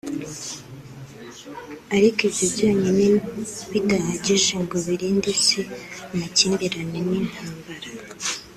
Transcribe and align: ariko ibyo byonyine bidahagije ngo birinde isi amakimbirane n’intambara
ariko 1.95 2.19
ibyo 2.29 2.45
byonyine 2.53 3.07
bidahagije 3.71 4.53
ngo 4.63 4.75
birinde 4.85 5.27
isi 5.35 5.61
amakimbirane 6.13 6.99
n’intambara 7.07 7.89